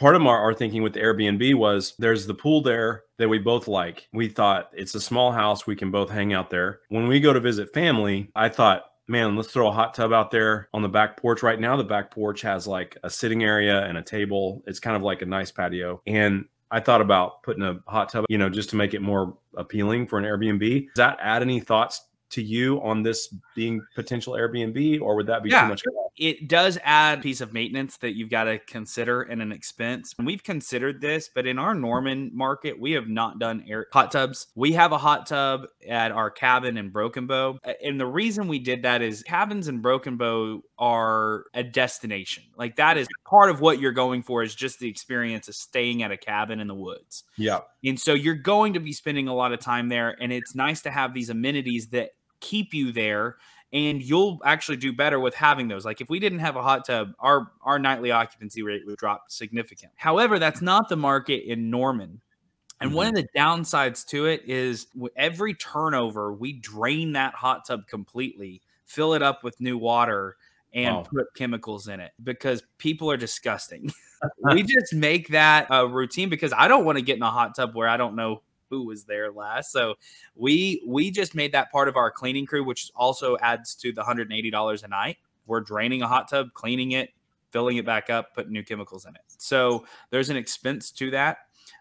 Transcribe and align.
part 0.00 0.16
of 0.16 0.26
our, 0.26 0.38
our 0.38 0.54
thinking 0.54 0.82
with 0.82 0.94
Airbnb 0.94 1.54
was 1.56 1.94
there's 1.98 2.26
the 2.26 2.34
pool 2.34 2.62
there 2.62 3.04
that 3.18 3.28
we 3.28 3.38
both 3.38 3.68
like. 3.68 4.08
We 4.14 4.28
thought 4.28 4.70
it's 4.72 4.94
a 4.94 5.00
small 5.00 5.30
house. 5.30 5.66
We 5.66 5.76
can 5.76 5.90
both 5.90 6.10
hang 6.10 6.32
out 6.32 6.48
there. 6.48 6.80
When 6.88 7.06
we 7.06 7.20
go 7.20 7.34
to 7.34 7.38
visit 7.38 7.74
family, 7.74 8.30
I 8.34 8.48
thought, 8.48 8.86
man, 9.08 9.36
let's 9.36 9.52
throw 9.52 9.68
a 9.68 9.72
hot 9.72 9.92
tub 9.92 10.10
out 10.12 10.30
there 10.30 10.70
on 10.72 10.80
the 10.80 10.88
back 10.88 11.18
porch. 11.18 11.42
Right 11.42 11.60
now, 11.60 11.76
the 11.76 11.84
back 11.84 12.10
porch 12.10 12.40
has 12.40 12.66
like 12.66 12.96
a 13.04 13.10
sitting 13.10 13.44
area 13.44 13.84
and 13.84 13.98
a 13.98 14.02
table. 14.02 14.62
It's 14.66 14.80
kind 14.80 14.96
of 14.96 15.02
like 15.02 15.20
a 15.20 15.26
nice 15.26 15.52
patio. 15.52 16.00
And 16.06 16.46
I 16.70 16.80
thought 16.80 17.02
about 17.02 17.42
putting 17.42 17.62
a 17.62 17.78
hot 17.86 18.10
tub, 18.10 18.24
you 18.30 18.38
know, 18.38 18.48
just 18.48 18.70
to 18.70 18.76
make 18.76 18.94
it 18.94 19.02
more 19.02 19.36
appealing 19.56 20.06
for 20.06 20.18
an 20.18 20.24
Airbnb. 20.24 20.86
Does 20.86 20.94
that 20.96 21.18
add 21.20 21.42
any 21.42 21.60
thoughts 21.60 22.06
to 22.30 22.42
you 22.42 22.80
on 22.82 23.02
this 23.02 23.34
being 23.54 23.80
potential 23.94 24.34
Airbnb, 24.34 25.00
or 25.00 25.16
would 25.16 25.26
that 25.26 25.42
be 25.42 25.50
Yeah. 25.50 25.62
too 25.62 25.68
much? 25.68 25.82
it 26.16 26.48
does 26.48 26.76
add 26.82 27.20
a 27.20 27.22
piece 27.22 27.40
of 27.40 27.54
maintenance 27.54 27.96
that 27.98 28.14
you've 28.14 28.28
got 28.28 28.44
to 28.44 28.58
consider 28.58 29.22
and 29.22 29.40
an 29.40 29.52
expense. 29.52 30.14
And 30.18 30.26
we've 30.26 30.42
considered 30.42 31.00
this, 31.00 31.30
but 31.34 31.46
in 31.46 31.58
our 31.58 31.74
Norman 31.74 32.30
market, 32.34 32.78
we 32.78 32.92
have 32.92 33.08
not 33.08 33.38
done 33.38 33.64
air 33.66 33.86
hot 33.90 34.10
tubs. 34.12 34.48
We 34.54 34.72
have 34.72 34.92
a 34.92 34.98
hot 34.98 35.26
tub 35.26 35.66
at 35.88 36.12
our 36.12 36.30
cabin 36.30 36.76
in 36.76 36.90
Broken 36.90 37.26
Bow. 37.26 37.58
And 37.82 37.98
the 37.98 38.06
reason 38.06 38.48
we 38.48 38.58
did 38.58 38.82
that 38.82 39.00
is 39.00 39.22
cabins 39.22 39.66
in 39.68 39.80
Broken 39.80 40.18
Bow 40.18 40.62
are 40.78 41.44
a 41.54 41.62
destination. 41.62 42.42
Like 42.56 42.76
that 42.76 42.98
is 42.98 43.08
part 43.26 43.48
of 43.48 43.60
what 43.62 43.80
you're 43.80 43.92
going 43.92 44.22
for 44.22 44.42
is 44.42 44.54
just 44.54 44.78
the 44.78 44.88
experience 44.88 45.48
of 45.48 45.54
staying 45.54 46.02
at 46.02 46.10
a 46.10 46.18
cabin 46.18 46.60
in 46.60 46.66
the 46.66 46.74
woods. 46.74 47.24
Yeah, 47.38 47.60
And 47.82 47.98
so 47.98 48.12
you're 48.12 48.34
going 48.34 48.74
to 48.74 48.80
be 48.80 48.92
spending 48.92 49.28
a 49.28 49.34
lot 49.34 49.52
of 49.52 49.60
time 49.60 49.88
there. 49.88 50.14
And 50.20 50.32
it's 50.32 50.54
nice 50.54 50.82
to 50.82 50.90
have 50.90 51.14
these 51.14 51.30
amenities 51.30 51.88
that 51.88 52.10
keep 52.40 52.74
you 52.74 52.92
there. 52.92 53.36
And 53.72 54.02
you'll 54.02 54.40
actually 54.44 54.78
do 54.78 54.92
better 54.92 55.20
with 55.20 55.34
having 55.34 55.68
those. 55.68 55.84
Like 55.84 56.00
if 56.00 56.10
we 56.10 56.18
didn't 56.18 56.40
have 56.40 56.56
a 56.56 56.62
hot 56.62 56.84
tub, 56.84 57.12
our 57.20 57.52
our 57.62 57.78
nightly 57.78 58.10
occupancy 58.10 58.62
rate 58.62 58.82
would 58.84 58.96
drop 58.96 59.30
significant. 59.30 59.92
However, 59.94 60.40
that's 60.40 60.60
not 60.60 60.88
the 60.88 60.96
market 60.96 61.44
in 61.44 61.70
Norman. 61.70 62.20
And 62.80 62.94
one 62.94 63.06
of 63.06 63.14
mm-hmm. 63.14 63.26
the 63.32 63.38
downsides 63.38 64.06
to 64.06 64.26
it 64.26 64.42
is 64.46 64.86
every 65.14 65.54
turnover, 65.54 66.32
we 66.32 66.54
drain 66.54 67.12
that 67.12 67.34
hot 67.34 67.66
tub 67.66 67.86
completely, 67.86 68.62
fill 68.86 69.12
it 69.12 69.22
up 69.22 69.44
with 69.44 69.60
new 69.60 69.76
water, 69.76 70.36
and 70.72 71.04
put 71.04 71.26
chemicals 71.34 71.88
in 71.88 72.00
it 72.00 72.12
because 72.22 72.62
people 72.78 73.10
are 73.10 73.16
disgusting. 73.16 73.92
we 74.52 74.62
just 74.62 74.94
make 74.94 75.28
that 75.28 75.66
a 75.70 75.86
routine 75.86 76.28
because 76.28 76.52
I 76.56 76.68
don't 76.68 76.84
want 76.84 76.96
to 76.96 77.02
get 77.02 77.16
in 77.16 77.22
a 77.22 77.30
hot 77.30 77.54
tub 77.54 77.74
where 77.74 77.88
I 77.88 77.96
don't 77.96 78.16
know 78.16 78.42
who 78.70 78.86
was 78.86 79.04
there 79.04 79.30
last. 79.30 79.72
So 79.72 79.96
we 80.34 80.82
we 80.86 81.10
just 81.10 81.34
made 81.34 81.52
that 81.52 81.70
part 81.70 81.88
of 81.88 81.96
our 81.96 82.10
cleaning 82.10 82.46
crew, 82.46 82.64
which 82.64 82.90
also 82.94 83.36
adds 83.42 83.74
to 83.76 83.92
the 83.92 84.02
hundred 84.02 84.28
and 84.30 84.38
eighty 84.38 84.50
dollars 84.50 84.82
a 84.82 84.88
night. 84.88 85.18
We're 85.46 85.60
draining 85.60 86.02
a 86.02 86.08
hot 86.08 86.28
tub, 86.30 86.54
cleaning 86.54 86.92
it, 86.92 87.10
filling 87.50 87.76
it 87.76 87.84
back 87.84 88.08
up, 88.08 88.34
putting 88.34 88.52
new 88.52 88.62
chemicals 88.62 89.04
in 89.04 89.14
it. 89.14 89.22
So 89.36 89.84
there's 90.10 90.30
an 90.30 90.36
expense 90.36 90.90
to 90.92 91.10
that. 91.10 91.38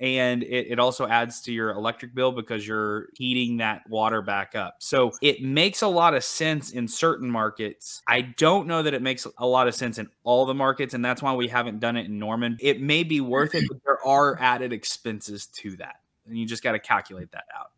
And 0.00 0.42
it, 0.44 0.72
it 0.72 0.78
also 0.78 1.06
adds 1.06 1.40
to 1.42 1.52
your 1.52 1.70
electric 1.70 2.14
bill 2.14 2.32
because 2.32 2.66
you're 2.66 3.08
heating 3.14 3.58
that 3.58 3.82
water 3.88 4.22
back 4.22 4.54
up. 4.54 4.76
So 4.78 5.10
it 5.20 5.42
makes 5.42 5.82
a 5.82 5.88
lot 5.88 6.14
of 6.14 6.22
sense 6.22 6.70
in 6.70 6.86
certain 6.86 7.30
markets. 7.30 8.00
I 8.06 8.22
don't 8.22 8.66
know 8.66 8.82
that 8.82 8.94
it 8.94 9.02
makes 9.02 9.26
a 9.38 9.46
lot 9.46 9.68
of 9.68 9.74
sense 9.74 9.98
in 9.98 10.08
all 10.22 10.46
the 10.46 10.54
markets. 10.54 10.94
And 10.94 11.04
that's 11.04 11.22
why 11.22 11.34
we 11.34 11.48
haven't 11.48 11.80
done 11.80 11.96
it 11.96 12.06
in 12.06 12.18
Norman. 12.18 12.56
It 12.60 12.80
may 12.80 13.02
be 13.02 13.20
worth 13.20 13.54
it, 13.54 13.64
but 13.68 13.78
there 13.84 14.06
are 14.06 14.40
added 14.40 14.72
expenses 14.72 15.46
to 15.46 15.76
that 15.76 15.96
and 16.30 16.38
you 16.38 16.46
just 16.46 16.62
got 16.62 16.72
to 16.72 16.78
calculate 16.78 17.28
that 17.32 17.44
out. 17.54 17.70